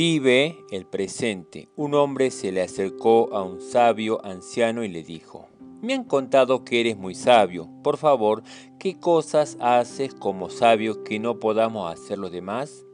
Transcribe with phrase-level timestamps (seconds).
[0.00, 1.70] Vive el presente.
[1.74, 5.48] Un hombre se le acercó a un sabio anciano y le dijo,
[5.82, 7.68] me han contado que eres muy sabio.
[7.82, 8.44] Por favor,
[8.78, 12.86] ¿qué cosas haces como sabio que no podamos hacer los demás?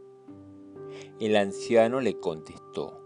[1.21, 2.99] El anciano le contestó,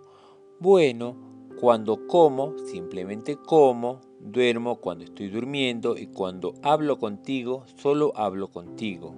[0.60, 1.16] bueno,
[1.58, 9.16] cuando como, simplemente como, duermo cuando estoy durmiendo y cuando hablo contigo, solo hablo contigo.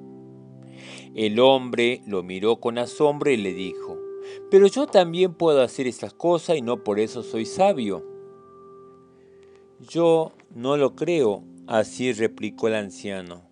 [1.14, 4.00] El hombre lo miró con asombro y le dijo,
[4.51, 8.05] pero yo también puedo hacer esas cosas y no por eso soy sabio.
[9.89, 13.51] Yo no lo creo, así replicó el anciano.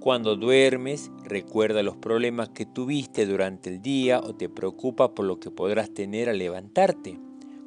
[0.00, 5.38] Cuando duermes, recuerda los problemas que tuviste durante el día o te preocupa por lo
[5.38, 7.20] que podrás tener al levantarte.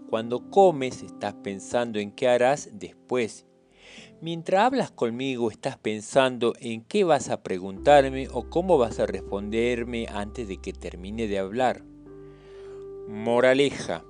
[0.09, 3.45] Cuando comes, estás pensando en qué harás después.
[4.19, 10.07] Mientras hablas conmigo, estás pensando en qué vas a preguntarme o cómo vas a responderme
[10.07, 11.83] antes de que termine de hablar.
[13.07, 14.05] Moraleja.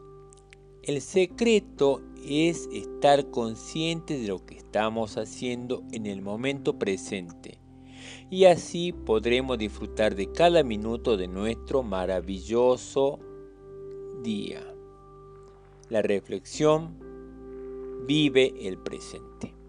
[0.83, 7.57] El secreto es estar consciente de lo que estamos haciendo en el momento presente.
[8.29, 13.19] Y así podremos disfrutar de cada minuto de nuestro maravilloso
[14.21, 14.61] día.
[15.89, 16.99] La reflexión
[18.05, 19.62] vive el presente.